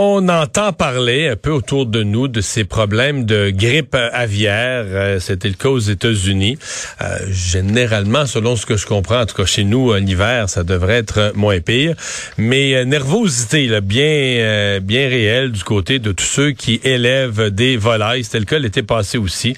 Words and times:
On 0.00 0.28
entend 0.28 0.72
parler 0.72 1.26
un 1.26 1.34
peu 1.34 1.50
autour 1.50 1.84
de 1.84 2.04
nous 2.04 2.28
de 2.28 2.40
ces 2.40 2.62
problèmes 2.62 3.24
de 3.24 3.50
grippe 3.50 3.96
aviaire. 3.96 4.84
Euh, 4.86 5.18
c'était 5.18 5.48
le 5.48 5.54
cas 5.54 5.70
aux 5.70 5.80
États-Unis. 5.80 6.56
Euh, 7.02 7.18
généralement, 7.30 8.24
selon 8.24 8.54
ce 8.54 8.64
que 8.64 8.76
je 8.76 8.86
comprends, 8.86 9.22
en 9.22 9.26
tout 9.26 9.34
cas 9.34 9.44
chez 9.44 9.64
nous, 9.64 9.92
l'hiver, 9.94 10.48
ça 10.48 10.62
devrait 10.62 10.98
être 10.98 11.32
moins 11.34 11.58
pire. 11.58 11.96
Mais 12.36 12.76
euh, 12.76 12.84
nervosité 12.84 13.66
là, 13.66 13.80
bien, 13.80 14.78
bien 14.80 15.08
réelle 15.08 15.50
du 15.50 15.64
côté 15.64 15.98
de 15.98 16.12
tous 16.12 16.26
ceux 16.26 16.52
qui 16.52 16.80
élèvent 16.84 17.50
des 17.50 17.76
volailles. 17.76 18.22
C'était 18.22 18.38
le 18.38 18.44
cas 18.44 18.60
l'été 18.60 18.84
passé 18.84 19.18
aussi. 19.18 19.56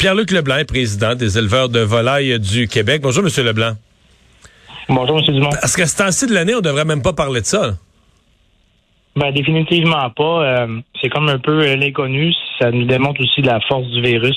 Pierre-Luc 0.00 0.32
Leblanc, 0.32 0.64
président 0.66 1.14
des 1.14 1.38
éleveurs 1.38 1.68
de 1.68 1.78
volailles 1.78 2.40
du 2.40 2.66
Québec. 2.66 3.00
Bonjour, 3.00 3.22
Monsieur 3.22 3.44
Leblanc. 3.44 3.76
Bonjour, 4.88 5.20
M. 5.20 5.34
Dumont. 5.34 5.50
Parce 5.50 5.76
qu'à 5.76 5.86
ce 5.86 5.96
temps-ci 5.98 6.26
de 6.26 6.34
l'année, 6.34 6.56
on 6.56 6.62
devrait 6.62 6.84
même 6.84 7.02
pas 7.02 7.12
parler 7.12 7.42
de 7.42 7.46
ça. 7.46 7.76
Ben, 9.18 9.32
définitivement 9.32 10.10
pas. 10.10 10.44
Euh, 10.44 10.80
c'est 11.02 11.08
comme 11.08 11.28
un 11.28 11.38
peu 11.38 11.74
l'inconnu. 11.74 12.32
Ça 12.60 12.70
nous 12.70 12.84
démontre 12.84 13.20
aussi 13.20 13.42
la 13.42 13.58
force 13.60 13.86
du 13.88 14.00
virus 14.00 14.36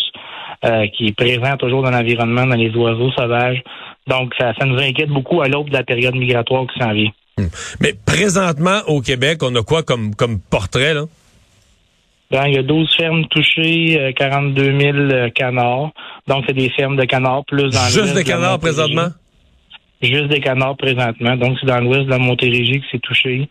euh, 0.66 0.88
qui 0.88 1.08
est 1.08 1.16
présent 1.16 1.56
toujours 1.58 1.84
dans 1.84 1.92
l'environnement, 1.92 2.48
dans 2.48 2.56
les 2.56 2.72
oiseaux 2.72 3.12
sauvages. 3.12 3.62
Donc, 4.08 4.34
ça, 4.40 4.54
nous 4.66 4.80
inquiète 4.80 5.10
beaucoup 5.10 5.42
à 5.42 5.48
l'aube 5.48 5.70
de 5.70 5.73
la 5.73 5.84
période 5.84 6.16
migratoire 6.16 6.66
qui 6.66 6.80
s'en 6.80 6.94
vient. 6.94 7.12
Hmm. 7.38 7.48
Mais 7.80 7.94
présentement, 8.06 8.80
au 8.88 9.02
Québec, 9.02 9.44
on 9.44 9.56
a 9.56 9.62
quoi 9.62 9.84
comme, 9.84 10.16
comme 10.16 10.40
portrait, 10.40 10.95
là? 10.95 11.04
Ben, 12.32 12.48
il 12.48 12.56
y 12.56 12.58
a 12.58 12.64
12 12.64 12.95
fermes 12.95 13.26
touchées, 13.28 14.14
42 14.18 14.64
euh, 14.64 15.10
000 15.10 15.30
canards. 15.36 15.92
Donc, 16.28 16.45
c'est 16.48 16.56
des 16.56 16.70
fermes 16.70 16.95
de 16.95 17.04
canards 17.04 17.44
plus 17.45 17.70
dans 17.70 17.88
Juste 17.90 18.16
des 18.16 18.23
canards 18.23 18.60
présentement? 18.60 19.10
Juste 20.02 20.28
des 20.28 20.40
canards 20.40 20.78
présentement. 20.78 21.36
Donc, 21.36 21.58
c'est 21.60 21.68
dans 21.68 21.80
l'ouest 21.80 22.06
de 22.06 22.10
la 22.10 22.18
Montérégie 22.18 22.80
que 22.80 22.86
c'est 22.92 23.02
touché. 23.02 23.48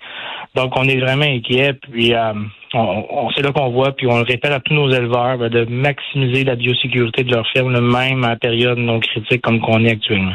Donc, 0.55 0.73
on 0.77 0.89
est 0.89 0.99
vraiment 0.99 1.25
inquiet. 1.25 1.75
Puis, 1.75 2.13
euh, 2.13 2.33
on, 2.75 3.31
c'est 3.35 3.43
là 3.43 3.53
qu'on 3.53 3.71
voit, 3.71 3.93
puis 3.93 4.07
on 4.09 4.17
le 4.17 4.25
répète 4.25 4.53
à 4.53 4.61
tous 4.61 4.75
nos 4.75 4.91
éleveurs, 4.91 5.39
ben, 5.39 5.49
de 5.49 5.65
maximiser 5.65 6.45
la 6.45 6.57
biosécurité 6.57 7.25
de 7.25 7.33
leur 7.33 7.47
ferme, 7.53 7.79
même 7.81 8.25
en 8.25 8.37
période 8.37 8.79
non 8.79 9.01
critique 9.01 9.43
comme 9.43 9.61
qu'on 9.61 9.85
est 9.85 9.93
actuellement. 9.93 10.35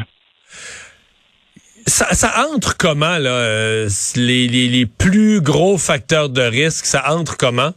Ça, 1.86 2.06
ça, 2.14 2.46
entre 2.52 2.76
comment, 2.76 3.18
là, 3.18 3.30
euh, 3.30 3.88
les, 4.16 4.48
les, 4.48 4.68
les, 4.68 4.86
plus 4.86 5.40
gros 5.40 5.78
facteurs 5.78 6.28
de 6.28 6.42
risque, 6.42 6.84
ça 6.84 7.14
entre 7.14 7.36
comment? 7.36 7.70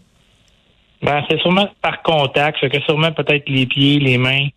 Ben, 1.02 1.24
c'est 1.30 1.40
sûrement 1.40 1.70
par 1.82 2.02
contact, 2.02 2.58
c'est 2.60 2.70
que 2.70 2.82
sûrement 2.82 3.12
peut-être 3.12 3.48
les 3.48 3.66
pieds, 3.66 4.00
les 4.00 4.18
mains, 4.18 4.48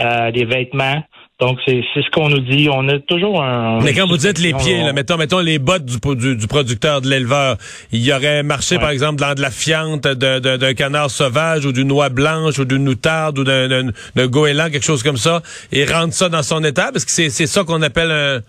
euh, 0.00 0.30
les 0.30 0.44
vêtements. 0.44 1.02
Donc, 1.40 1.58
c'est 1.66 1.82
ce 1.94 2.10
qu'on 2.10 2.28
nous 2.28 2.40
dit. 2.40 2.68
On 2.70 2.86
a 2.88 2.98
toujours 2.98 3.42
un... 3.42 3.80
Mais 3.80 3.94
quand 3.94 4.06
vous 4.06 4.18
dites 4.18 4.38
les 4.38 4.52
pieds, 4.52 4.82
là, 4.82 4.92
mettons, 4.92 5.16
mettons 5.16 5.38
les 5.38 5.58
bottes 5.58 5.86
du, 5.86 6.36
du, 6.36 6.46
producteur, 6.46 7.00
de 7.00 7.08
l'éleveur, 7.08 7.56
il 7.92 8.04
y 8.04 8.12
aurait 8.12 8.42
marché, 8.42 8.78
par 8.78 8.90
exemple, 8.90 9.20
dans 9.20 9.34
de 9.34 9.40
la 9.40 9.50
fiente 9.50 10.02
d'un 10.02 10.74
canard 10.74 11.10
sauvage 11.10 11.64
ou 11.64 11.72
d'une 11.72 11.88
noix 11.88 12.10
blanche 12.10 12.58
ou 12.58 12.66
d'une 12.66 12.86
outarde 12.88 13.38
ou 13.38 13.44
d'un 13.44 14.26
goéland, 14.26 14.68
quelque 14.70 14.84
chose 14.84 15.02
comme 15.02 15.16
ça, 15.16 15.42
et 15.72 15.86
rendre 15.86 16.12
ça 16.12 16.28
dans 16.28 16.42
son 16.42 16.62
état? 16.62 16.90
Parce 16.92 17.06
que 17.06 17.10
c'est 17.10 17.46
ça 17.46 17.64
qu'on 17.64 17.80
appelle 17.80 18.10
un, 18.10 18.40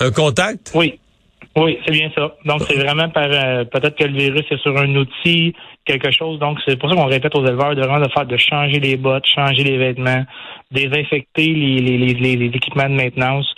un 0.00 0.10
contact? 0.10 0.72
Oui. 0.74 0.99
Oui, 1.56 1.78
c'est 1.84 1.92
bien 1.92 2.10
ça. 2.14 2.32
Donc, 2.44 2.62
c'est 2.62 2.76
vraiment 2.76 3.08
par 3.08 3.26
euh, 3.26 3.64
peut-être 3.64 3.96
que 3.96 4.04
le 4.04 4.16
virus 4.16 4.44
est 4.50 4.62
sur 4.62 4.76
un 4.78 4.94
outil, 4.94 5.52
quelque 5.84 6.10
chose. 6.12 6.38
Donc, 6.38 6.58
c'est 6.64 6.78
pour 6.78 6.88
ça 6.88 6.96
qu'on 6.96 7.06
répète 7.06 7.34
aux 7.34 7.44
éleveurs 7.44 7.74
de 7.74 7.80
vraiment 7.80 7.98
de 7.98 8.10
faire 8.10 8.24
de 8.24 8.36
changer 8.36 8.78
les 8.78 8.96
bottes, 8.96 9.26
changer 9.26 9.64
les 9.64 9.76
vêtements, 9.76 10.24
désinfecter 10.70 11.48
les, 11.48 11.80
les, 11.80 12.14
les, 12.14 12.36
les 12.36 12.46
équipements 12.46 12.88
de 12.88 12.94
maintenance. 12.94 13.52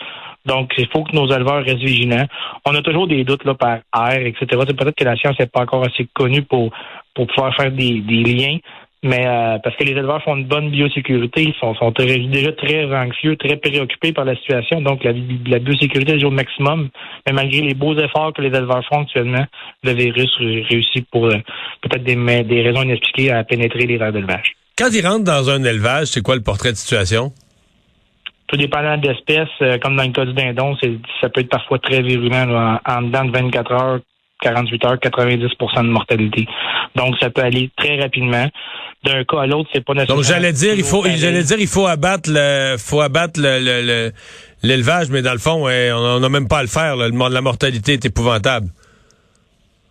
Donc, 0.47 0.73
il 0.79 0.89
faut 0.89 1.05
que 1.05 1.15
nos 1.15 1.27
éleveurs 1.31 1.65
restent 1.65 1.85
vigilants. 1.85 2.27
On 2.65 2.75
a 2.75 2.83
toujours 2.83 3.07
des 3.07 3.25
doutes 3.25 3.45
là, 3.45 3.55
par 3.55 3.79
air, 3.95 4.27
etc. 4.27 4.47
Peut-être 4.49 4.97
que 4.97 5.05
la 5.05 5.17
science 5.17 5.39
n'est 5.39 5.47
pas 5.47 5.61
encore 5.61 5.85
assez 5.85 6.09
connue 6.15 6.43
pour, 6.43 6.71
pour 7.15 7.27
pouvoir 7.27 7.55
faire 7.55 7.71
des, 7.71 8.01
des 8.01 8.23
liens. 8.23 8.59
Mais 9.05 9.27
euh, 9.27 9.59
parce 9.59 9.75
que 9.77 9.83
les 9.83 9.93
éleveurs 9.93 10.23
font 10.23 10.37
une 10.37 10.45
bonne 10.45 10.71
biosécurité, 10.71 11.43
ils 11.43 11.55
sont, 11.55 11.75
sont 11.75 11.91
déjà 11.91 12.53
très 12.53 12.85
anxieux, 12.95 13.37
très 13.37 13.57
préoccupés 13.57 14.13
par 14.13 14.25
la 14.25 14.37
situation. 14.37 14.81
Donc, 14.81 15.03
la, 15.03 15.13
la 15.47 15.59
biosécurité 15.59 16.19
est 16.19 16.25
au 16.25 16.31
maximum. 16.31 16.89
Mais 17.27 17.33
malgré 17.33 17.63
les 17.63 17.75
beaux 17.75 17.97
efforts 17.99 18.33
que 18.33 18.43
les 18.43 18.57
éleveurs 18.57 18.85
font 18.87 19.03
actuellement, 19.03 19.45
le 19.83 19.93
virus 19.93 20.31
réussit 20.39 21.05
pour 21.11 21.27
euh, 21.27 21.39
peut-être 21.81 22.05
des, 22.05 22.45
des 22.45 22.63
raisons 22.63 22.83
inexpliquées 22.83 23.33
à 23.33 23.43
pénétrer 23.43 23.87
les 23.87 23.97
aires 23.97 24.13
d'élevage. 24.13 24.55
Quand 24.79 24.89
ils 24.93 25.05
rentrent 25.05 25.25
dans 25.25 25.51
un 25.51 25.65
élevage, 25.65 26.07
c'est 26.07 26.23
quoi 26.23 26.37
le 26.37 26.43
portrait 26.43 26.71
de 26.71 26.77
situation? 26.77 27.33
Tout 28.47 28.57
dépendant 28.57 28.99
d'espèces, 28.99 29.49
euh, 29.63 29.79
comme 29.79 29.97
dans 29.97 30.05
le 30.05 30.13
cas 30.13 30.25
du 30.25 30.33
dindon, 30.33 30.77
ça 31.21 31.29
peut 31.29 31.41
être 31.41 31.49
parfois 31.49 31.79
très 31.81 32.03
virulent 32.03 32.51
en, 32.51 32.79
en 32.87 33.03
dedans 33.03 33.25
de 33.25 33.33
24 33.33 33.73
heures, 33.73 34.01
48 34.43 34.85
heures, 34.85 34.97
90% 34.97 35.83
de 35.85 35.89
mortalité. 35.89 36.47
Donc, 36.97 37.15
ça 37.21 37.31
peut 37.31 37.43
aller 37.43 37.71
très 37.77 38.01
rapidement. 38.01 38.47
D'un 39.05 39.25
cas 39.25 39.41
à 39.41 39.47
l'autre, 39.47 39.69
c'est 39.73 39.85
pas 39.85 39.95
nécessaire. 39.95 40.15
Donc, 40.15 40.25
j'allais 40.25 40.53
dire, 40.53 40.75
il 40.75 40.85
faut, 40.85 41.05
j'allais 41.05 41.43
dire, 41.43 41.57
il 41.59 41.67
faut 41.67 41.87
abattre 41.87 42.31
le, 42.33 42.77
faut 42.79 43.01
abattre 43.01 43.41
le, 43.41 44.13
l'élevage, 44.63 45.11
mais 45.11 45.23
dans 45.23 45.33
le 45.33 45.39
fond, 45.39 45.67
on 45.67 46.21
n'a 46.21 46.29
même 46.29 46.47
pas 46.47 46.59
à 46.59 46.63
le 46.63 46.69
faire. 46.69 46.97
la 46.97 47.41
mortalité 47.41 47.95
est 47.95 48.05
épouvantable. 48.05 48.69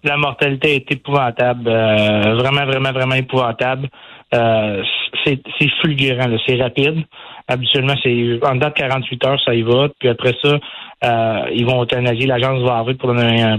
La 0.04 0.18
mortalité 0.18 0.76
est 0.76 0.92
épouvantable, 0.92 1.68
euh, 1.68 2.36
vraiment, 2.36 2.66
vraiment, 2.66 2.92
vraiment 2.92 3.16
épouvantable. 3.16 3.88
Euh, 4.34 4.82
c'est 5.26 5.40
fulgurant, 5.82 6.26
c'est 6.48 6.56
rapide. 6.56 7.04
Habituellement, 7.52 7.96
c'est 8.02 8.40
en 8.44 8.56
date 8.56 8.76
48 8.76 9.26
heures, 9.26 9.42
ça 9.44 9.54
y 9.54 9.62
va. 9.62 9.90
Puis 10.00 10.08
après 10.08 10.34
ça, 10.42 10.58
euh, 11.04 11.46
ils 11.54 11.66
vont 11.66 11.84
euthanasier. 11.84 12.26
L'agence 12.28 12.62
va 12.64 12.76
arriver 12.76 12.94
pour, 12.94 13.14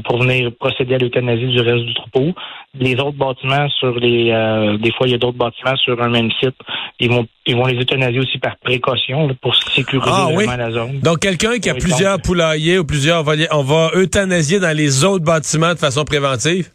pour 0.05 0.23
venir 0.23 0.51
procéder 0.59 0.95
à 0.95 0.99
l'euthanasie 0.99 1.47
du 1.47 1.61
reste 1.61 1.85
du 1.85 1.93
troupeau. 1.93 2.33
Les 2.79 2.95
autres 2.95 3.19
bâtiments 3.19 3.69
sur 3.69 3.95
les, 3.99 4.31
euh, 4.31 4.79
des 4.79 4.93
fois 4.93 5.07
il 5.07 5.11
y 5.11 5.15
a 5.15 5.19
d'autres 5.19 5.37
bâtiments 5.37 5.77
sur 5.77 6.01
un 6.01 6.09
même 6.09 6.31
site. 6.41 6.57
Ils 7.01 7.11
vont, 7.11 7.27
ils 7.45 7.55
vont 7.55 7.67
les 7.67 7.79
euthanasier 7.79 8.21
aussi 8.21 8.39
par 8.39 8.57
précaution 8.57 9.29
pour 9.43 9.55
sécuriser 9.55 10.11
ah, 10.11 10.29
vraiment 10.33 10.57
la 10.57 10.71
zone. 10.71 11.01
Donc 11.01 11.19
quelqu'un 11.19 11.59
qui 11.59 11.69
a 11.69 11.75
plusieurs 11.75 12.19
poulaillers 12.23 12.79
ou 12.79 12.87
plusieurs 12.87 13.23
voliers, 13.23 13.49
on 13.51 13.63
va 13.63 13.91
euthanasier 13.95 14.59
dans 14.59 14.75
les 14.75 15.05
autres 15.05 15.25
bâtiments 15.25 15.75
de 15.75 15.79
façon 15.79 16.05
préventive? 16.05 16.71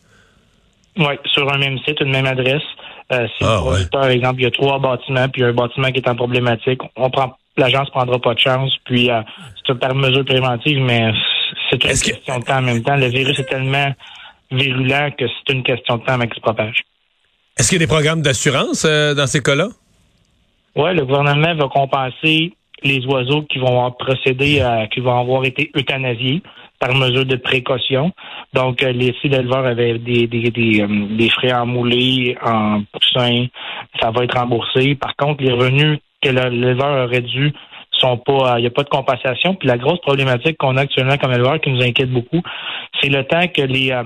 Oui, 0.97 1.15
sur 1.33 1.51
un 1.51 1.57
même 1.57 1.79
site, 1.79 1.99
une 2.01 2.11
même 2.11 2.25
adresse. 2.25 2.63
Euh, 3.11 3.27
si 3.37 3.43
ah, 3.43 3.61
par 3.91 4.07
exemple, 4.07 4.41
il 4.41 4.43
y 4.43 4.47
a 4.47 4.51
trois 4.51 4.79
bâtiments, 4.79 5.29
puis 5.29 5.43
un 5.43 5.53
bâtiment 5.53 5.91
qui 5.91 5.99
est 5.99 6.09
en 6.09 6.15
problématique, 6.15 6.81
on 6.95 7.09
prend 7.09 7.37
l'agence 7.57 7.89
prendra 7.89 8.19
pas 8.19 8.33
de 8.33 8.39
chance, 8.39 8.71
puis 8.85 9.09
euh, 9.09 9.21
c'est 9.65 9.77
par 9.79 9.95
mesure 9.95 10.23
préventive, 10.25 10.79
mais 10.79 11.11
c'est 11.69 11.83
une 11.83 11.99
question 11.99 12.39
de 12.39 12.43
temps 12.43 12.57
en 12.57 12.61
même 12.61 12.83
temps. 12.83 12.95
Le 12.95 13.07
virus 13.07 13.39
est 13.39 13.49
tellement 13.49 13.93
virulent 14.51 15.11
que 15.17 15.25
c'est 15.27 15.53
une 15.53 15.63
question 15.63 15.97
de 15.97 16.03
temps 16.03 16.13
avec 16.13 16.33
se 16.33 16.39
propage. 16.39 16.77
Est-ce 17.57 17.69
qu'il 17.69 17.81
y 17.81 17.83
a 17.83 17.85
des 17.85 17.91
programmes 17.91 18.21
d'assurance 18.21 18.85
euh, 18.85 19.13
dans 19.13 19.27
ces 19.27 19.41
cas-là? 19.41 19.69
Oui, 20.75 20.93
le 20.93 21.05
gouvernement 21.05 21.55
va 21.55 21.67
compenser 21.67 22.53
les 22.83 23.03
oiseaux 23.07 23.41
qui 23.43 23.57
vont 23.57 23.91
procéder 23.91 24.61
à, 24.61 24.85
qui 24.87 24.99
vont 24.99 25.19
avoir 25.19 25.43
été 25.43 25.71
euthanasiés 25.75 26.43
par 26.79 26.93
mesure 26.95 27.25
de 27.25 27.35
précaution. 27.35 28.11
Donc, 28.53 28.83
euh, 28.83 28.91
les 28.91 29.13
sites 29.21 29.31
d'éleveurs 29.31 29.65
avaient 29.65 29.97
des, 29.97 30.27
des, 30.27 30.51
des, 30.51 30.81
euh, 30.81 30.87
des, 31.17 31.29
frais 31.29 31.53
en 31.53 31.65
moulé, 31.65 32.37
en 32.43 32.83
poussin, 32.91 33.47
ça 33.99 34.11
va 34.11 34.23
être 34.23 34.37
remboursé. 34.37 34.95
Par 34.95 35.15
contre, 35.15 35.43
les 35.43 35.53
revenus 35.53 35.99
que 36.21 36.29
l'éleveur 36.29 37.05
aurait 37.05 37.21
dû 37.21 37.53
sont 37.91 38.17
pas, 38.17 38.55
il 38.57 38.61
n'y 38.61 38.67
a 38.67 38.71
pas 38.71 38.83
de 38.83 38.89
compensation. 38.89 39.55
Puis 39.55 39.67
la 39.67 39.77
grosse 39.77 39.99
problématique 40.01 40.57
qu'on 40.57 40.77
a 40.77 40.81
actuellement 40.81 41.17
comme 41.17 41.33
éleveur 41.33 41.59
qui 41.59 41.71
nous 41.71 41.83
inquiète 41.83 42.11
beaucoup, 42.11 42.41
c'est 43.01 43.09
le 43.09 43.23
temps 43.23 43.47
que 43.47 43.61
les 43.61 43.91
euh, 43.91 44.03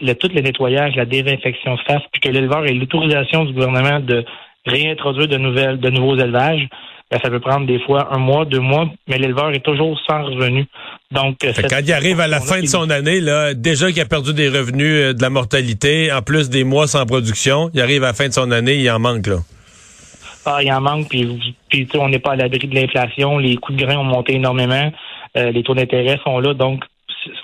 le, 0.00 0.12
tout 0.14 0.28
le 0.28 0.40
nettoyage, 0.40 0.94
la 0.96 1.06
désinfection 1.06 1.76
se 1.78 1.82
fasse, 1.84 2.02
puis 2.12 2.20
que 2.20 2.28
l'éleveur 2.28 2.66
ait 2.66 2.74
l'autorisation 2.74 3.44
du 3.44 3.52
gouvernement 3.52 4.00
de 4.00 4.24
réintroduire 4.66 5.28
de 5.28 5.38
nouvelles, 5.38 5.78
de 5.78 5.90
nouveaux 5.90 6.16
élevages. 6.16 6.68
Ben, 7.10 7.20
ça 7.22 7.30
peut 7.30 7.40
prendre 7.40 7.66
des 7.66 7.78
fois 7.80 8.08
un 8.12 8.18
mois, 8.18 8.44
deux 8.44 8.60
mois, 8.60 8.88
mais 9.08 9.18
l'éleveur 9.18 9.50
est 9.50 9.64
toujours 9.64 9.98
sans 10.08 10.24
revenu. 10.24 10.66
Donc, 11.12 11.36
fait 11.40 11.68
quand 11.68 11.80
il 11.80 11.92
arrive 11.92 12.20
à 12.20 12.26
la 12.26 12.40
fin 12.40 12.60
de 12.60 12.66
son 12.66 12.90
année, 12.90 13.20
là, 13.20 13.54
déjà 13.54 13.92
qu'il 13.92 14.00
a 14.00 14.06
perdu 14.06 14.34
des 14.34 14.48
revenus 14.48 15.14
de 15.14 15.22
la 15.22 15.30
mortalité, 15.30 16.12
en 16.12 16.22
plus 16.22 16.50
des 16.50 16.64
mois 16.64 16.88
sans 16.88 17.06
production, 17.06 17.70
il 17.74 17.80
arrive 17.80 18.02
à 18.02 18.08
la 18.08 18.12
fin 18.12 18.28
de 18.28 18.32
son 18.32 18.50
année, 18.50 18.76
il 18.76 18.90
en 18.90 18.98
manque 18.98 19.26
là. 19.26 19.36
Ah, 20.44 20.62
il 20.62 20.72
en 20.72 20.80
manque, 20.80 21.08
puis, 21.08 21.56
puis 21.68 21.88
on 21.94 22.08
n'est 22.08 22.20
pas 22.20 22.32
à 22.32 22.36
l'abri 22.36 22.66
de 22.66 22.74
l'inflation, 22.74 23.38
les 23.38 23.56
coûts 23.56 23.72
de 23.72 23.84
grains 23.84 23.98
ont 23.98 24.04
monté 24.04 24.34
énormément, 24.34 24.92
les 25.34 25.62
taux 25.62 25.74
d'intérêt 25.74 26.18
sont 26.24 26.38
là, 26.38 26.54
donc 26.54 26.84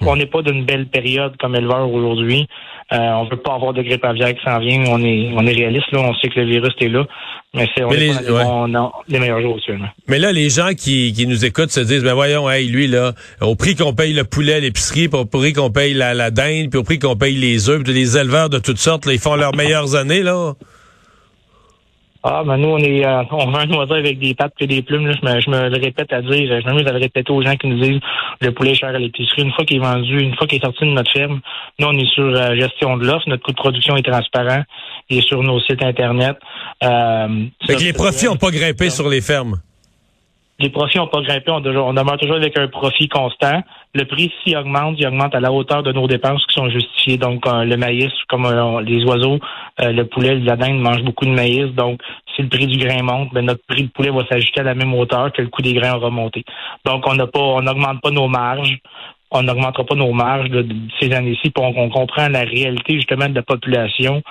on 0.01 0.17
n'est 0.17 0.27
pas 0.27 0.43
d'une 0.43 0.65
belle 0.65 0.87
période 0.87 1.37
comme 1.39 1.55
éleveur 1.55 1.91
aujourd'hui. 1.91 2.47
Euh, 2.93 2.97
on 2.97 3.25
veut 3.25 3.37
pas 3.37 3.55
avoir 3.55 3.73
de 3.73 3.83
grippe 3.83 4.05
aviaire 4.05 4.35
qui 4.35 4.43
s'en 4.45 4.59
vient. 4.59 4.85
On 4.89 5.03
est, 5.03 5.31
on 5.35 5.47
est 5.47 5.53
réaliste 5.53 5.91
là. 5.93 6.01
On 6.01 6.15
sait 6.15 6.29
que 6.29 6.41
le 6.41 6.47
virus 6.47 6.75
est 6.81 6.89
là, 6.89 7.07
mais 7.55 7.69
c'est 7.75 7.85
on 7.85 7.91
les, 7.91 9.19
meilleurs 9.19 9.43
jours 9.43 9.57
actuellement. 9.57 9.89
Mais 10.09 10.19
là, 10.19 10.33
les 10.33 10.49
gens 10.49 10.71
qui, 10.75 11.13
qui 11.13 11.27
nous 11.27 11.45
écoutent 11.45 11.71
se 11.71 11.81
disent, 11.81 12.03
ben 12.03 12.15
voyons, 12.15 12.49
hey, 12.51 12.67
lui 12.67 12.87
là, 12.87 13.13
au 13.43 13.57
prix 13.57 13.77
qu'on 13.77 13.93
paye 13.93 14.15
le 14.15 14.25
poulet 14.25 14.55
à 14.55 14.61
l'épicerie, 14.61 15.11
au 15.13 15.27
prix 15.27 15.53
qu'on 15.53 15.71
paye 15.71 15.93
la, 15.93 16.15
la 16.15 16.31
dinde, 16.31 16.71
puis 16.71 16.79
au 16.79 16.83
prix 16.83 16.99
qu'on 16.99 17.17
paye 17.17 17.37
les 17.37 17.69
œufs, 17.69 17.83
puis 17.83 17.93
les 17.93 18.17
éleveurs 18.17 18.49
de 18.49 18.59
toutes 18.59 18.79
sortes, 18.79 19.05
là, 19.05 19.13
ils 19.13 19.19
font 19.19 19.37
leurs 19.37 19.55
meilleures 19.55 19.97
années 19.97 20.23
là. 20.23 20.55
Ah, 22.25 22.45
ben 22.47 22.57
nous, 22.57 22.69
on 22.69 22.79
est 22.79 23.05
euh, 23.05 23.25
on 23.33 23.51
vend 23.51 23.59
un 23.59 23.71
oiseau 23.71 23.95
avec 23.95 24.21
des 24.21 24.35
pattes 24.35 24.55
et 24.61 24.69
des 24.69 24.83
plumes. 24.83 25.09
Là. 25.09 25.15
Je, 25.21 25.27
me, 25.27 25.41
je 25.41 25.51
me 25.51 25.69
le 25.69 25.81
répète 25.81 26.13
à 26.13 26.23
dire. 26.23 26.61
Je 26.61 26.65
m'amuse 26.67 26.87
à 26.87 26.93
le 26.93 26.99
répéter 26.99 27.33
aux 27.33 27.43
gens 27.43 27.57
qui 27.57 27.67
nous 27.67 27.81
disent 27.81 28.01
le 28.41 28.53
poulet 28.53 28.71
est 28.71 28.75
cher 28.75 28.91
à 28.91 28.99
l'épicerie. 28.99 29.43
Une 29.43 29.53
fois 29.53 29.65
qu'il 29.65 29.79
est 29.79 29.81
vendu, 29.81 30.21
une 30.21 30.37
fois 30.37 30.47
qu'il 30.47 30.59
est 30.59 30.65
sorti 30.65 30.85
de 30.85 30.91
notre 30.91 31.11
ferme, 31.13 31.41
nous, 31.81 31.89
on 31.89 31.99
est 31.99 32.09
sur 32.15 32.25
euh, 32.25 32.55
gestion 32.55 32.97
de 32.97 33.07
l'offre. 33.07 33.29
Notre 33.29 33.43
coût 33.43 33.51
de 33.51 33.57
production 33.57 33.97
est 33.97 34.09
transparent. 34.09 34.63
Il 35.11 35.19
est 35.19 35.27
sur 35.27 35.43
nos 35.43 35.61
sites 35.61 35.83
Internet. 35.83 36.37
Euh, 36.85 37.47
fait 37.67 37.75
que 37.75 37.83
les 37.83 37.93
profits 37.93 38.27
n'ont 38.27 38.37
pas 38.37 38.51
grimpé 38.51 38.89
sur 38.91 39.09
les 39.09 39.21
fermes. 39.21 39.61
Les 40.63 40.71
profits 40.71 40.99
n'ont 40.99 41.09
pas 41.09 41.21
grimpé. 41.23 41.51
On, 41.51 41.61
demeure 41.61 42.17
toujours 42.19 42.37
avec 42.37 42.57
un 42.57 42.69
profit 42.69 43.09
constant. 43.09 43.65
Le 43.95 44.05
prix, 44.05 44.33
s'il 44.43 44.57
augmente, 44.57 44.95
il 44.97 45.05
augmente 45.09 45.35
à 45.35 45.41
la 45.41 45.51
hauteur 45.51 45.83
de 45.83 45.91
nos 45.91 46.07
dépenses 46.07 46.47
qui 46.47 46.55
sont 46.55 46.71
justifiées. 46.71 47.19
Donc, 47.19 47.45
euh, 47.49 47.65
le 47.65 47.77
maïs, 47.77 48.13
comme 48.29 48.47
euh, 48.47 48.81
les 48.81 49.05
oiseaux, 49.05 49.41
euh, 49.81 49.91
le 49.91 50.05
poulet, 50.07 50.37
la 50.37 50.55
dinde 50.55 50.79
mangent 50.79 51.03
beaucoup 51.03 51.25
de 51.25 51.33
maïs. 51.33 51.75
Donc, 51.75 52.01
si 52.37 52.43
le 52.43 52.49
prix 52.49 52.69
du 52.69 52.79
grain 52.79 53.03
monte, 53.03 53.35
ben, 53.35 53.45
notre 53.45 53.67
prix 53.67 53.83
de 53.83 53.89
poulet 53.89 54.11
va 54.11 54.25
s'ajuster 54.29 54.61
à 54.61 54.63
la 54.63 54.77
même 54.77 54.95
hauteur 54.95 55.33
que 55.33 55.43
le 55.43 55.49
coût 55.49 55.63
des 55.63 55.75
grains 55.75 55.97
aura 55.97 56.11
monté. 56.11 56.45
Donc, 56.85 57.09
on 57.09 57.15
n'a 57.17 57.27
pas, 57.27 57.41
on 57.41 57.63
n'augmente 57.63 58.01
pas 58.01 58.13
nos 58.13 58.29
marges 58.29 58.79
on 59.33 59.43
n'augmentera 59.43 59.85
pas 59.85 59.95
nos 59.95 60.13
marges 60.13 60.51
de, 60.51 60.67
ces 61.01 61.13
années-ci, 61.13 61.51
pour 61.51 61.65
on, 61.65 61.89
comprend 61.89 62.29
la 62.29 62.41
réalité 62.41 62.95
justement 62.95 63.29
de 63.29 63.35
la 63.35 63.43
population 63.43 64.23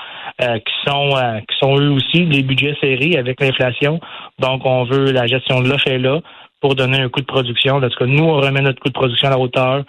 euh, 0.42 0.60
qui 0.60 0.74
sont 0.90 1.16
euh, 1.18 1.40
qui 1.40 1.58
sont 1.60 1.78
eux 1.80 1.90
aussi 1.90 2.26
des 2.26 2.44
budgets 2.44 2.76
serrés 2.80 3.18
avec 3.18 3.42
l'inflation. 3.42 4.00
Donc 4.40 4.62
on 4.66 4.84
veut 4.86 5.12
la 5.12 5.28
gestion 5.28 5.62
de 5.62 5.70
l'offre 5.70 5.88
est 5.88 6.00
là 6.00 6.20
pour 6.62 6.76
donner 6.76 7.00
un 7.00 7.10
coût 7.10 7.22
de 7.22 7.26
production. 7.26 7.76
En 7.76 7.82
tout 7.82 7.98
cas, 7.98 8.06
nous 8.06 8.24
on 8.24 8.38
remet 8.40 8.62
notre 8.62 8.80
coût 8.80 8.90
de 8.90 8.94
production 8.94 9.28
à 9.28 9.32
la 9.32 9.40
hauteur 9.40 9.84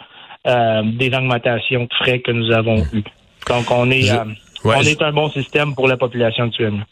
euh, 0.47 0.82
des 0.85 1.15
augmentations 1.15 1.85
de 1.85 1.94
frais 1.94 2.20
que 2.20 2.32
nous 2.32 2.50
avons 2.50 2.79
eues. 2.93 3.05
Donc 3.49 3.70
on 3.70 3.91
est 3.91 4.11
on 4.65 4.81
est 4.81 5.03
un 5.03 5.12
bon 5.12 5.29
système 5.29 5.75
pour 5.75 5.88
la 5.88 5.97
population 5.97 6.44
actuellement. 6.44 6.85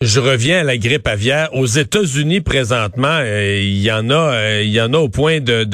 Je 0.00 0.20
reviens 0.20 0.60
à 0.60 0.62
la 0.62 0.78
grippe 0.78 1.08
aviaire. 1.08 1.48
Aux 1.54 1.66
États-Unis 1.66 2.40
présentement, 2.40 3.18
euh, 3.20 3.58
il 3.60 3.82
y 3.82 3.90
en 3.90 4.10
a, 4.10 4.32
euh, 4.32 4.62
il 4.62 4.70
y 4.70 4.80
en 4.80 4.94
a 4.94 4.98
au 4.98 5.08
point 5.08 5.40
de, 5.40 5.64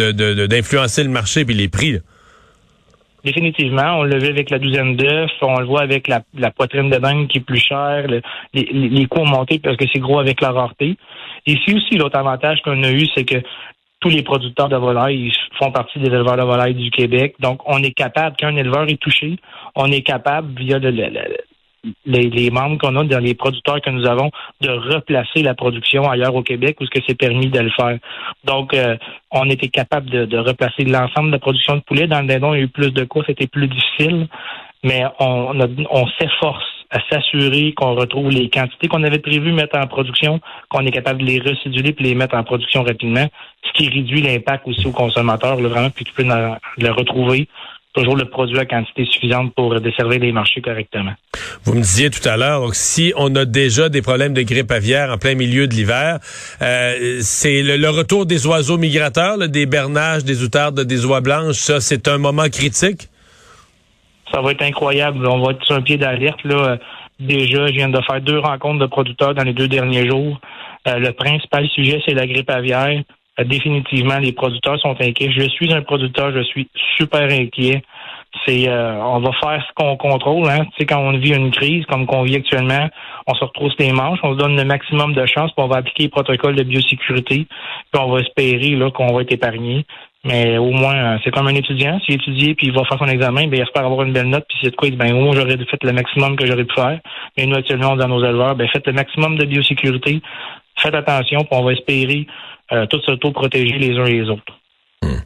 d'influencer 0.47 1.05
le 1.05 1.11
marché 1.11 1.43
et 1.43 1.45
les 1.45 1.69
prix. 1.69 1.99
Définitivement, 3.23 3.99
on 3.99 4.03
le 4.05 4.19
vu 4.19 4.29
avec 4.29 4.49
la 4.49 4.59
douzaine 4.59 4.97
d'œufs, 4.97 5.31
on 5.43 5.61
le 5.61 5.67
voit 5.67 5.83
avec 5.83 6.09
la, 6.09 6.23
poitrine 6.51 6.89
de 6.89 6.97
dingue 6.97 7.27
qui 7.27 7.39
est 7.39 7.41
plus 7.43 7.59
chère, 7.59 8.07
les, 8.55 9.07
coûts 9.07 9.21
ont 9.21 9.27
monté 9.27 9.59
parce 9.59 9.77
que 9.77 9.85
c'est 9.93 10.01
gros 10.01 10.19
avec 10.19 10.41
la 10.41 10.53
rareté. 10.53 10.97
Ici 11.47 11.75
aussi, 11.75 11.97
l'autre 11.97 12.19
avantage 12.19 12.61
qu'on 12.63 12.83
a 12.83 12.93
eu, 12.93 13.07
c'est 13.15 13.25
que 13.25 13.43
tous 14.01 14.09
les 14.09 14.23
producteurs 14.23 14.69
de 14.71 14.77
volailles 14.77 15.33
font 15.59 15.71
partie 15.71 15.99
des 15.99 16.07
éleveurs 16.07 16.37
de 16.37 16.43
volailles 16.43 16.75
du 16.75 16.91
Québec. 16.91 17.35
Donc, 17.41 17.61
on 17.67 17.83
est 17.83 17.93
capable, 17.93 18.37
quand 18.39 18.49
un 18.49 18.57
éleveur 18.57 18.89
est 18.89 19.01
touché, 19.01 19.37
on 19.75 19.91
est 19.91 20.03
capable, 20.03 20.59
via 20.59 20.79
le, 20.79 20.91
les, 22.07 22.51
membres 22.51 22.79
qu'on 22.79 22.97
a 22.97 23.05
dans 23.05 23.19
les 23.19 23.35
producteurs 23.35 23.81
que 23.81 23.91
nous 23.91 24.07
avons 24.07 24.31
de 24.61 24.71
replacer 24.71 25.43
la 25.43 25.55
production 25.55 26.09
ailleurs 26.09 26.35
au 26.35 26.43
Québec 26.43 26.77
où 26.81 26.85
ce 26.85 26.91
que 26.91 27.01
c'est 27.07 27.17
permis 27.17 27.49
de 27.49 27.61
le 27.61 27.71
faire. 27.71 27.99
Donc, 28.45 28.75
euh, 28.75 28.97
on 29.31 29.49
était 29.51 29.69
capable 29.69 30.11
de, 30.11 30.39
replacer 30.39 30.85
l'ensemble 30.85 31.29
de 31.29 31.33
la 31.33 31.39
production 31.39 31.77
de 31.77 31.81
poulet. 31.81 32.07
Dans 32.07 32.21
le 32.21 32.27
dindon, 32.27 32.55
il 32.55 32.59
y 32.59 32.61
a 32.61 32.65
eu 32.65 32.69
plus 32.69 32.93
de 32.93 33.05
coûts, 33.05 33.23
c'était 33.27 33.47
plus 33.47 33.69
difficile, 33.69 34.29
mais 34.83 35.05
on, 35.19 35.59
on 35.91 36.07
s'efforce 36.19 36.65
à 36.91 37.01
s'assurer 37.11 37.73
qu'on 37.73 37.95
retrouve 37.95 38.31
les 38.31 38.49
quantités 38.49 38.87
qu'on 38.87 39.03
avait 39.03 39.19
prévues 39.19 39.53
mettre 39.53 39.77
en 39.77 39.87
production, 39.87 40.41
qu'on 40.69 40.87
est 40.87 40.93
capable 40.93 41.21
de 41.21 41.27
les 41.27 41.41
residuer 41.41 41.93
puis 41.93 42.05
les 42.05 42.15
mettre 42.15 42.37
en 42.37 42.45
production 42.45 42.85
rapidement, 42.85 43.27
ce 43.65 43.73
qui 43.73 43.89
réduit 43.89 44.23
l'impact 44.23 44.69
aussi 44.69 44.87
aux 44.87 44.93
consommateurs, 44.93 45.61
là, 45.61 45.69
vraiment, 45.69 45.91
puis 45.91 46.05
tu 46.05 46.13
peux 46.13 46.23
le 46.23 46.91
retrouver 46.93 47.49
toujours 47.95 48.17
le 48.17 48.25
produit 48.27 48.59
à 48.59 48.67
quantité 48.67 49.05
suffisante 49.07 49.55
pour 49.55 49.81
desservir 49.81 50.21
les 50.21 50.33
marchés 50.33 50.61
correctement. 50.61 51.13
Vous 51.65 51.75
me 51.75 51.81
disiez 51.81 52.11
tout 52.11 52.29
à 52.29 52.37
l'heure, 52.37 52.75
si 52.75 53.13
on 53.17 53.35
a 53.37 53.45
déjà 53.45 53.89
des 53.89 54.03
problèmes 54.03 54.35
de 54.35 54.43
grippe 54.43 54.71
aviaire 54.71 55.11
en 55.11 55.17
plein 55.17 55.35
milieu 55.35 55.67
de 55.67 55.75
l'hiver, 55.75 56.19
euh, 56.61 57.19
c'est 57.21 57.63
le, 57.63 57.89
retour 57.89 58.27
des 58.27 58.47
oiseaux 58.47 58.79
migrateurs, 58.79 59.39
des 59.49 59.67
bernages, 59.67 60.25
des 60.25 60.43
outardes, 60.43 60.81
des 60.81 61.07
oies 61.07 61.21
blanches, 61.21 61.57
ça 61.57 61.81
c'est 61.81 62.09
un 62.09 62.19
moment 62.19 62.49
critique? 62.49 63.09
Ça 64.33 64.41
va 64.41 64.51
être 64.51 64.63
incroyable. 64.63 65.27
On 65.29 65.41
va 65.41 65.53
être 65.53 65.65
sur 65.65 65.77
un 65.77 65.83
pied 65.83 65.97
d'alerte. 65.97 66.43
là. 66.45 66.79
Déjà, 67.21 67.69
je 67.69 67.73
viens 67.73 67.89
de 67.89 68.01
faire 68.03 68.21
deux 68.21 68.41
rencontres 68.41 68.81
de 68.81 68.87
producteurs 68.87 69.35
dans 69.35 69.45
les 69.45 69.53
deux 69.53 69.69
derniers 69.69 70.09
jours. 70.09 70.41
Euh, 70.89 70.99
le 70.99 71.13
principal 71.13 71.69
sujet, 71.69 72.03
c'est 72.05 72.15
la 72.15 72.27
grippe 72.27 72.51
aviaire. 72.51 73.03
Définitivement, 73.43 74.19
les 74.19 74.33
producteurs 74.33 74.79
sont 74.81 74.97
inquiets. 75.01 75.33
Je 75.33 75.49
suis 75.49 75.73
un 75.73 75.83
producteur, 75.83 76.33
je 76.33 76.43
suis 76.43 76.69
super 76.97 77.23
inquiet. 77.23 77.83
C'est, 78.47 78.69
euh, 78.69 79.01
on 79.03 79.21
va 79.21 79.31
faire 79.43 79.65
ce 79.67 79.73
qu'on 79.75 79.97
contrôle. 79.97 80.49
Hein. 80.49 80.65
Tu 80.65 80.71
sais, 80.79 80.87
quand 80.87 80.99
on 80.99 81.17
vit 81.19 81.35
une 81.35 81.51
crise 81.51 81.85
comme 81.87 82.07
qu'on 82.07 82.23
vit 82.23 82.37
actuellement, 82.37 82.89
on 83.27 83.35
se 83.35 83.45
retrousse 83.45 83.75
les 83.79 83.93
manches, 83.93 84.19
on 84.23 84.35
se 84.35 84.39
donne 84.39 84.57
le 84.57 84.65
maximum 84.65 85.15
de 85.15 85.25
chance, 85.27 85.51
puis 85.53 85.65
on 85.65 85.69
va 85.69 85.79
appliquer 85.79 86.05
les 86.05 86.09
protocoles 86.09 86.57
de 86.57 86.63
biosécurité, 86.63 87.47
puis 87.93 88.03
on 88.03 88.11
va 88.11 88.21
espérer 88.21 88.71
là 88.71 88.91
qu'on 88.91 89.13
va 89.13 89.23
être 89.23 89.33
épargné. 89.33 89.85
Mais 90.25 90.57
au 90.57 90.71
moins, 90.71 90.95
euh, 90.95 91.19
c'est 91.23 91.31
comme 91.31 91.47
un 91.49 91.55
étudiant. 91.55 92.01
S'il 92.01 92.15
étudie 92.15 92.55
puis 92.55 92.69
il 92.69 92.73
va 92.73 92.85
faire 92.85 92.99
son 92.99 93.07
examen, 93.07 93.47
ben, 93.47 93.57
il 93.59 93.63
espère 93.63 93.85
avoir 93.85 94.03
une 94.03 94.13
belle 94.13 94.29
note. 94.29 94.47
Puis 94.49 94.59
c'est 94.63 94.71
de 94.71 94.77
quoi, 94.77 94.89
ben, 94.91 95.13
au 95.13 95.21
moins, 95.21 95.35
j'aurais 95.35 95.59
fait 95.59 95.85
le 95.85 95.93
maximum 95.93 96.37
que 96.37 96.47
j'aurais 96.47 96.65
pu 96.65 96.75
faire. 96.75 96.99
Mais 97.37 97.47
nous, 97.47 97.57
actuellement, 97.57 97.95
dans 97.95 98.09
nos 98.09 98.25
éleveurs, 98.25 98.55
ben, 98.57 98.67
faites 98.69 98.87
le 98.87 98.95
maximum 98.95 99.37
de 99.37 99.45
biosécurité. 99.45 100.23
Faites 100.79 100.95
attention, 100.95 101.41
puis 101.41 101.49
on 101.53 101.63
va 101.63 101.73
espérer 101.73 102.27
euh, 102.75 102.87
tous 102.87 103.01
s'auto-protéger 103.03 103.79
les 103.79 103.97
uns 103.99 104.05
les 104.05 104.29
autres. 104.29 104.59
Hmm. 105.03 105.19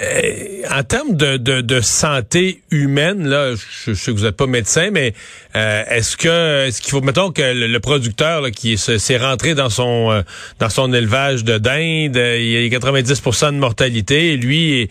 Euh, 0.00 0.62
en 0.72 0.82
termes 0.84 1.16
de, 1.16 1.36
de, 1.36 1.80
santé 1.80 2.62
humaine, 2.70 3.26
là, 3.26 3.54
je, 3.54 3.92
sais 3.94 4.12
que 4.12 4.16
vous 4.16 4.24
n'êtes 4.24 4.36
pas 4.36 4.46
médecin, 4.46 4.90
mais 4.92 5.12
euh, 5.56 5.82
est-ce 5.90 6.16
que 6.16 6.66
est-ce 6.66 6.80
qu'il 6.80 6.92
faut 6.92 7.00
mettons 7.00 7.32
que 7.32 7.42
le, 7.42 7.80
producteur 7.80 8.48
qui 8.52 8.78
s'est 8.78 9.16
rentré 9.16 9.54
dans 9.54 9.70
son 9.70 10.22
dans 10.60 10.68
son 10.68 10.92
élevage 10.92 11.42
de 11.42 11.58
dinde, 11.58 12.16
il 12.16 12.68
y 12.68 12.74
a 12.74 12.78
90% 12.78 13.54
de 13.54 13.58
mortalité, 13.58 14.34
et 14.34 14.36
lui, 14.36 14.88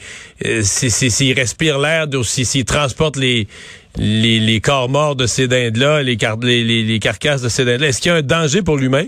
s'il 0.62 1.34
respire 1.34 1.80
l'air, 1.80 2.08
s'il 2.24 2.66
transporte 2.66 3.16
les, 3.16 3.48
les, 3.98 4.40
les 4.42 4.60
corps 4.60 4.90
morts 4.90 5.16
de 5.16 5.26
ces 5.26 5.48
dindes-là, 5.48 6.04
les, 6.04 6.18
les, 6.42 6.84
les 6.84 7.00
carcasses 7.00 7.42
de 7.42 7.50
ces 7.50 7.64
dindes-là, 7.64 7.88
est-ce 7.88 8.02
qu'il 8.02 8.12
y 8.12 8.16
a 8.16 8.18
un 8.18 8.22
danger 8.22 8.62
pour 8.62 8.76
l'humain? 8.76 9.06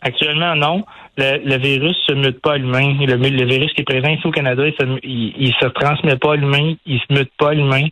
Actuellement, 0.00 0.56
non 0.56 0.84
le, 1.18 1.44
le, 1.44 1.58
virus 1.58 1.96
se 2.06 2.14
mute 2.14 2.40
pas 2.40 2.54
à 2.54 2.58
l'humain. 2.58 2.94
Le, 3.00 3.16
le, 3.16 3.44
virus 3.44 3.72
qui 3.74 3.82
est 3.82 3.84
présent 3.84 4.08
ici 4.08 4.26
au 4.26 4.30
Canada, 4.30 4.62
il 4.66 4.72
se, 4.72 4.98
il, 5.06 5.52
se 5.60 5.66
transmet 5.66 6.16
pas 6.16 6.32
à 6.32 6.36
l'humain, 6.36 6.74
il 6.86 7.00
se 7.00 7.12
mute 7.12 7.30
pas 7.38 7.50
à 7.50 7.54
l'humain. 7.54 7.86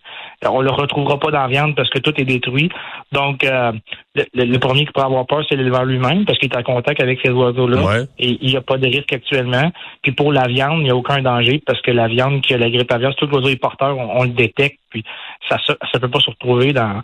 On 0.48 0.62
le 0.62 0.70
retrouvera 0.70 1.18
pas 1.18 1.30
dans 1.30 1.42
la 1.42 1.48
viande 1.48 1.74
parce 1.74 1.90
que 1.90 1.98
tout 1.98 2.18
est 2.18 2.24
détruit. 2.24 2.70
Donc, 3.12 3.44
euh, 3.44 3.72
le, 4.14 4.58
premier 4.58 4.86
qui 4.86 4.92
peut 4.92 5.02
avoir 5.02 5.26
peur, 5.26 5.44
c'est 5.48 5.56
l'éleveur 5.56 5.84
lui-même 5.84 6.24
parce 6.24 6.38
qu'il 6.38 6.50
est 6.50 6.56
en 6.56 6.62
contact 6.62 7.02
avec 7.02 7.20
ces 7.22 7.30
oiseaux-là. 7.30 8.04
Et 8.18 8.38
il 8.40 8.50
n'y 8.50 8.56
a 8.56 8.62
pas 8.62 8.78
de 8.78 8.86
risque 8.86 9.12
actuellement. 9.12 9.70
Puis 10.02 10.12
pour 10.12 10.32
la 10.32 10.46
viande, 10.46 10.80
il 10.80 10.84
n'y 10.84 10.90
a 10.90 10.96
aucun 10.96 11.20
danger 11.20 11.62
parce 11.66 11.80
que 11.82 11.90
la 11.90 12.08
viande 12.08 12.40
qui 12.40 12.54
a 12.54 12.58
la 12.58 12.70
grippe 12.70 12.90
aviaire, 12.90 13.14
tout 13.16 13.26
l'oiseau 13.26 13.48
est 13.48 13.56
porteur, 13.56 13.98
on, 13.98 14.24
le 14.24 14.30
détecte. 14.30 14.78
Puis 14.88 15.04
ça 15.48 15.58
ne 15.58 15.98
peut 15.98 16.08
pas 16.08 16.20
se 16.20 16.30
retrouver 16.30 16.72
dans 16.72 17.02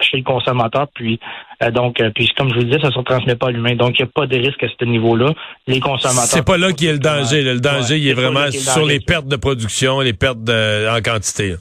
chez 0.00 0.18
le 0.18 0.22
consommateur. 0.22 0.86
Puis 0.94 1.18
euh, 1.62 1.70
donc, 1.70 2.00
euh, 2.00 2.10
puis 2.14 2.28
comme 2.36 2.50
je 2.50 2.54
vous 2.54 2.60
le 2.60 2.66
disais, 2.66 2.80
ça 2.80 2.88
ne 2.88 2.92
se 2.92 3.00
transmet 3.00 3.34
pas 3.34 3.48
à 3.48 3.50
l'humain. 3.50 3.74
Donc, 3.74 3.98
il 3.98 4.02
n'y 4.02 4.08
a 4.08 4.12
pas 4.12 4.26
de 4.26 4.36
risque 4.36 4.62
à 4.62 4.68
ce 4.68 4.84
niveau-là. 4.84 5.32
Les 5.66 5.80
consommateurs. 5.80 6.24
C'est 6.24 6.44
pas 6.44 6.58
là 6.58 6.72
qu'il 6.72 6.86
y 6.86 6.90
a 6.90 6.92
le 6.92 6.98
danger. 6.98 7.42
Le 7.42 7.60
danger, 7.60 7.98
il 7.98 8.08
est, 8.08 8.14
vraiment 8.14 8.50
sur 8.50 8.84
les 8.84 9.00
pertes 9.00 9.28
de 9.28 9.36
production, 9.36 10.00
les 10.00 10.12
pertes 10.12 10.38
en 10.48 11.00
quantité. 11.02 11.56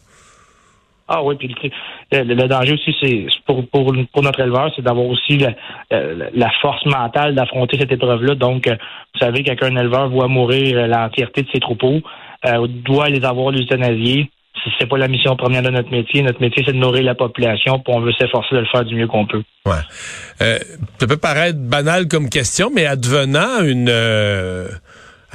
Ah 1.08 1.22
oui, 1.22 1.36
puis 1.36 1.72
le, 2.12 2.48
danger 2.48 2.74
aussi, 2.74 2.96
c'est 3.00 3.28
pour, 3.46 3.68
pour, 3.68 3.94
pour 4.12 4.24
notre 4.24 4.40
éleveur, 4.40 4.72
c'est 4.76 4.82
d'avoir 4.82 5.06
aussi 5.06 5.38
la, 5.38 5.54
la, 5.92 6.50
force 6.62 6.84
mentale 6.88 7.36
d'affronter 7.36 7.78
cette 7.78 7.92
épreuve-là. 7.92 8.34
Donc, 8.34 8.68
euh, 8.68 8.76
vous 9.14 9.20
savez, 9.20 9.44
qu'un 9.44 9.76
éleveur 9.76 10.10
voit 10.10 10.28
mourir 10.28 10.88
l'entièreté 10.88 11.44
de 11.44 11.48
ses 11.54 11.60
troupeaux, 11.60 12.02
doit 12.68 13.10
les 13.10 13.24
avoir 13.24 13.52
c'est 14.80 14.88
pas 14.88 14.98
la 14.98 15.08
mission 15.08 15.36
première 15.36 15.62
de 15.62 15.70
notre 15.70 15.92
métier. 15.92 16.22
Notre 16.22 16.42
métier, 16.42 16.64
c'est 16.66 16.74
de 16.74 16.78
nourrir 16.78 17.04
la 17.04 17.16
population, 17.16 17.80
puis 17.80 17.94
on 17.96 18.02
veut 18.02 18.14
s'efforcer 18.14 18.56
de 18.56 18.62
le 18.62 18.66
faire 18.66 18.84
du 18.84 18.96
mieux 18.96 19.08
qu'on 19.08 19.26
peut. 19.26 19.44
Ouais. 19.66 19.74
Euh, 20.42 20.60
ça 21.00 21.08
peut 21.08 21.18
paraître 21.18 21.60
banal 21.60 22.08
comme 22.08 22.30
question, 22.30 22.70
mais 22.74 22.86
advenant 22.86 23.62
une 23.64 23.90
euh, 23.90 24.68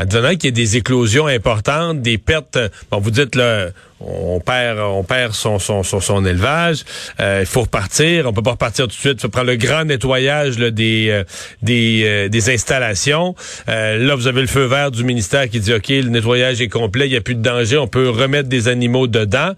advenant 0.01 0.31
qu'il 0.31 0.47
y 0.47 0.49
ait 0.49 0.53
des 0.53 0.77
éclosions 0.77 1.27
importantes, 1.27 2.01
des 2.01 2.19
pertes. 2.19 2.59
Bon, 2.91 2.99
vous 2.99 3.11
dites 3.11 3.35
là, 3.35 3.69
on 4.01 4.41
perd, 4.41 4.79
on 4.79 5.05
perd 5.05 5.35
son 5.35 5.59
son 5.59 5.83
son, 5.83 6.25
élevage. 6.25 6.85
Euh, 7.21 7.39
il 7.41 7.47
faut 7.47 7.63
repartir. 7.63 8.27
On 8.27 8.33
peut 8.33 8.43
pas 8.43 8.53
repartir 8.53 8.87
tout 8.87 8.95
de 8.95 9.01
suite. 9.01 9.15
Il 9.19 9.21
faut 9.21 9.29
prendre 9.29 9.49
le 9.49 9.57
grand 9.57 9.85
nettoyage 9.85 10.59
là, 10.59 10.71
des 10.71 11.09
euh, 11.11 11.25
des, 11.63 12.03
euh, 12.05 12.29
des 12.29 12.51
installations. 12.51 13.35
là, 13.67 14.15
vous 14.15 14.27
avez 14.27 14.41
le 14.41 14.47
feu 14.47 14.65
vert 14.65 14.91
du 14.91 15.05
ministère 15.05 15.49
qui 15.49 15.61
dit 15.61 15.73
ok, 15.73 15.89
le 15.89 16.09
nettoyage 16.09 16.61
est 16.61 16.69
complet, 16.69 17.07
il 17.07 17.13
y 17.13 17.17
a 17.17 17.21
plus 17.21 17.35
de 17.35 17.43
danger, 17.43 17.77
on 17.77 17.89
peut 17.89 18.09
remettre 18.09 18.49
des 18.49 18.69
animaux 18.69 19.07
dedans, 19.07 19.53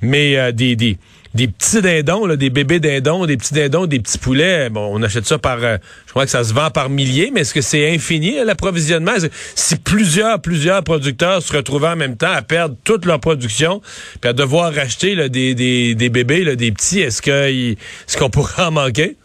mais 0.00 0.52
des, 0.52 0.76
des 0.76 0.98
des 1.34 1.48
petits 1.48 1.80
dindons, 1.80 2.26
là, 2.26 2.36
des 2.36 2.50
bébés 2.50 2.78
dindons, 2.78 3.24
des 3.24 3.36
petits 3.36 3.54
dindons, 3.54 3.86
des 3.86 4.00
petits 4.00 4.18
poulets. 4.18 4.68
Bon, 4.68 4.90
on 4.92 5.02
achète 5.02 5.24
ça 5.24 5.38
par, 5.38 5.58
euh, 5.62 5.78
je 6.06 6.10
crois 6.10 6.24
que 6.24 6.30
ça 6.30 6.44
se 6.44 6.52
vend 6.52 6.70
par 6.70 6.90
milliers, 6.90 7.30
mais 7.32 7.40
est-ce 7.40 7.54
que 7.54 7.62
c'est 7.62 7.90
infini 7.94 8.34
l'approvisionnement? 8.44 9.12
Si 9.54 9.78
plusieurs, 9.78 10.40
plusieurs 10.42 10.82
producteurs 10.84 11.40
se 11.40 11.56
retrouvaient 11.56 11.88
en 11.88 11.96
même 11.96 12.16
temps 12.16 12.32
à 12.32 12.42
perdre 12.42 12.76
toute 12.84 13.06
leur 13.06 13.20
production, 13.20 13.80
puis 14.20 14.28
à 14.28 14.32
devoir 14.32 14.74
racheter 14.74 15.14
là, 15.14 15.28
des, 15.28 15.54
des, 15.54 15.94
des 15.94 16.08
bébés, 16.10 16.44
là, 16.44 16.54
des 16.54 16.70
petits, 16.70 17.00
est-ce 17.00 17.22
que 17.22 17.32
est-ce 17.32 18.18
qu'on 18.18 18.30
pourrait 18.30 18.64
en 18.64 18.72
manquer? 18.72 19.16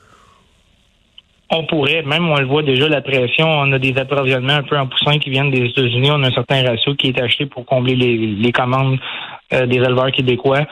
On 1.49 1.65
pourrait, 1.65 2.03
même 2.03 2.27
on 2.27 2.37
le 2.37 2.45
voit 2.45 2.63
déjà, 2.63 2.89
la 2.89 3.01
pression, 3.01 3.47
on 3.47 3.71
a 3.71 3.79
des 3.79 3.97
approvisionnements 3.97 4.55
un 4.55 4.63
peu 4.63 4.77
en 4.77 4.87
poussin 4.87 5.17
qui 5.17 5.29
viennent 5.29 5.51
des 5.51 5.65
États-Unis, 5.65 6.09
on 6.11 6.23
a 6.23 6.27
un 6.27 6.31
certain 6.31 6.61
ratio 6.61 6.93
qui 6.95 7.07
est 7.07 7.21
acheté 7.21 7.45
pour 7.45 7.65
combler 7.65 7.95
les, 7.95 8.17
les 8.17 8.51
commandes 8.51 8.99
euh, 9.53 9.65
des 9.65 9.77
éleveurs 9.77 10.11
québécois 10.11 10.65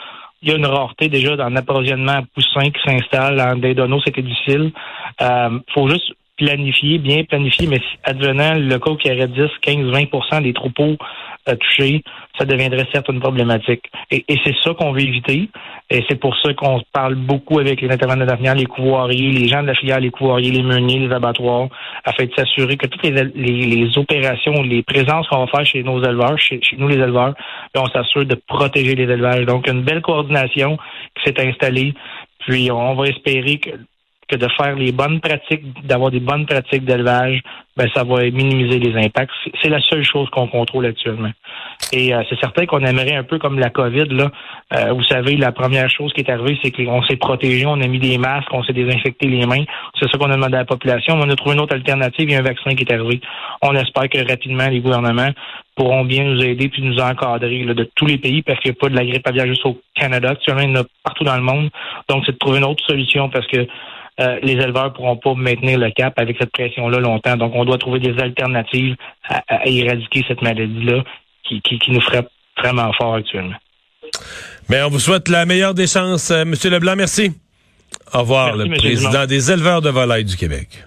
il 0.46 0.52
y 0.52 0.54
a 0.54 0.58
une 0.58 0.66
rareté 0.68 1.10
déjà 1.10 1.36
dans 1.36 1.50
l'approvisionnement 1.50 2.22
poussin 2.36 2.70
qui 2.70 2.80
s'installe. 2.86 3.42
En 3.42 3.56
des 3.56 3.75
c'était 4.06 4.22
difficile. 4.22 4.72
Il 5.20 5.25
euh, 5.25 5.60
faut 5.74 5.90
juste 5.90 6.14
planifier, 6.38 7.00
bien 7.00 7.24
planifier, 7.24 7.66
mais 7.66 7.82
advenant 8.04 8.54
le 8.54 8.78
cas 8.78 8.96
qui 8.96 9.12
aurait 9.12 9.28
10, 9.28 9.42
15, 9.62 9.75
20% 9.88 10.44
des 10.44 10.54
troupeaux 10.54 10.98
touchés, 11.54 12.02
ça 12.38 12.46
deviendrait 12.46 12.88
certes 12.92 13.08
une 13.10 13.20
problématique. 13.20 13.84
Et, 14.12 14.24
c'est 14.44 14.56
ça 14.64 14.74
qu'on 14.74 14.92
veut 14.92 15.02
éviter. 15.02 15.50
Et 15.92 16.04
c'est 16.10 16.20
pour 16.20 16.36
ça 16.38 16.54
qu'on 16.54 16.82
parle 16.92 17.16
beaucoup 17.16 17.60
avec 17.60 17.82
les 17.82 17.90
intervenants 17.92 18.25
d'avenir, 18.25 18.56
les 18.56 18.66
couvoiriers, 18.66 19.32
les 19.32 19.48
gens 19.48 19.62
de 19.62 19.68
la 19.68 19.75
filière, 19.75 20.00
les 20.00 20.10
couvoiriers, 20.10 20.50
les 20.50 20.64
meuniers, 20.64 21.00
les 21.00 21.14
abattoirs, 21.14 21.68
afin 22.04 22.25
de 22.25 22.32
s'assurer 22.36 22.78
que 22.78 22.88
toutes 22.88 23.04
les, 23.04 23.98
opérations, 23.98 24.64
les 24.64 24.82
présences 24.82 25.28
qu'on 25.28 25.46
va 25.46 25.48
faire 25.48 25.66
chez 25.66 25.84
nos 25.84 26.04
éleveurs, 26.04 26.40
chez, 26.40 26.60
nous 26.78 26.88
les 26.88 26.96
éleveurs, 26.96 27.36
ben, 27.74 27.82
on 27.84 27.88
s'assure 27.88 28.25
de 28.25 28.36
protéger 28.48 28.96
les 28.96 29.04
élevages. 29.04 29.46
Donc, 29.46 29.68
une 29.68 29.84
belle 29.84 30.02
coordination 30.02 30.78
qui 31.16 31.24
s'est 31.25 31.48
installée. 31.48 31.94
Puis, 32.40 32.72
on 32.72 32.96
va 32.96 33.06
espérer 33.06 33.60
que 33.60 33.72
que 34.27 34.36
de 34.36 34.48
faire 34.58 34.75
les 34.75 34.91
bonnes 34.91 35.20
pratiques, 35.20 35.63
d'avoir 35.86 36.12
des 36.12 36.20
bonnes 36.20 36.46
pratiques 36.46 36.86
d'élevage, 36.86 37.41
ben 37.77 37.88
ça 37.94 38.03
va 38.03 38.24
minimiser 38.24 38.79
les 38.79 38.96
impacts. 38.98 39.32
C'est 39.62 39.70
la 39.70 39.82
seule 39.82 40.03
chose 40.03 40.29
qu'on 40.29 40.48
contrôle 40.48 40.86
actuellement. 40.86 41.32
Et 41.91 42.13
euh, 42.13 42.24
c'est 42.29 42.39
certain 42.39 42.65
qu'on 42.65 42.79
aimerait 42.79 43.15
un 43.15 43.24
peu 43.24 43.38
comme 43.38 43.60
la 43.60 43.70
COVID, 43.70 44.05
là. 44.05 44.32
Euh, 44.74 44.94
vous 44.94 45.03
savez, 45.03 45.36
la 45.36 45.51
première 45.51 45.89
chose 45.89 46.13
qui 46.13 46.22
est 46.22 46.29
arrivée, 46.29 46.58
c'est 46.63 46.72
qu'on 46.72 47.03
s'est 47.03 47.17
protégé, 47.17 47.65
on 47.65 47.82
a 47.82 47.88
mis 47.88 48.00
des 48.00 48.17
masques, 48.17 48.48
on 48.51 48.63
s'est 48.63 48.74
désinfecté 48.74 49.27
les 49.27 49.46
mains. 49.46 49.63
C'est 50.00 50.10
ça 50.10 50.17
qu'on 50.17 50.32
a 50.32 50.36
demandé 50.36 50.55
à 50.55 50.60
la 50.60 50.65
population. 50.65 51.15
On 51.15 51.29
a 51.29 51.36
trouvé 51.36 51.55
une 51.55 51.62
autre 51.62 51.75
alternative, 51.75 52.29
il 52.29 52.32
y 52.32 52.36
a 52.36 52.39
un 52.39 52.44
vaccin 52.44 52.74
qui 52.75 52.84
est 52.84 52.94
arrivé. 52.94 53.20
On 53.62 53.75
espère 53.75 54.10
que 54.10 54.27
rapidement, 54.27 54.67
les 54.70 54.79
gouvernements 54.79 55.32
pourront 55.75 56.05
bien 56.05 56.24
nous 56.24 56.41
aider 56.41 56.70
puis 56.70 56.82
nous 56.82 56.98
encadrer 57.00 57.65
de 57.65 57.89
tous 57.96 58.05
les 58.05 58.17
pays 58.17 58.41
parce 58.41 58.60
qu'il 58.60 58.72
n'y 58.72 58.77
a 58.77 58.79
pas 58.79 58.89
de 58.89 58.96
la 58.96 59.05
grippe 59.05 59.27
aviaire 59.27 59.48
juste 59.48 59.65
au 59.65 59.77
Canada. 59.94 60.29
Actuellement, 60.29 60.62
il 60.62 60.70
y 60.70 60.77
en 60.77 60.82
a 60.82 60.86
partout 61.03 61.25
dans 61.25 61.36
le 61.36 61.41
monde. 61.41 61.70
Donc, 62.08 62.24
c'est 62.25 62.32
de 62.32 62.38
trouver 62.38 62.60
une 62.60 62.63
autre 62.63 62.84
solution 62.86 63.29
parce 63.29 63.46
que 63.48 63.67
euh, 64.20 64.40
les 64.42 64.54
éleveurs 64.54 64.94
pourront 64.94 65.18
pas 65.18 65.34
maintenir 65.34 65.78
le 65.78 65.92
cap 65.92 66.14
avec 66.18 66.38
cette 66.40 66.52
pression-là 66.52 67.00
longtemps. 67.00 67.36
Donc, 67.36 67.52
on 67.54 67.66
doit 67.66 67.78
trouver 67.78 68.00
des 68.00 68.18
alternatives 68.22 68.96
à, 69.28 69.66
éradiquer 69.66 70.24
cette 70.28 70.42
maladie-là 70.42 71.04
qui, 71.44 71.62
qui, 71.62 71.92
nous 71.92 72.02
ferait 72.02 72.26
vraiment 72.58 72.92
fort 72.94 73.16
actuellement. 73.16 73.58
Mais 74.70 74.82
on 74.84 74.90
vous 74.90 75.00
souhaite 75.00 75.28
la 75.28 75.46
meilleure 75.46 75.74
des 75.74 75.88
chances, 75.88 76.32
euh, 76.32 76.46
Monsieur 76.46 76.70
Leblanc. 76.70 76.96
Merci. 76.96 77.34
Au 78.14 78.20
revoir, 78.20 78.56
le 78.56 78.68
président 78.76 79.26
des 79.26 79.52
éleveurs 79.52 79.82
de 79.82 79.90
volailles 79.90 80.26
du 80.26 80.36
Québec. 80.36 80.86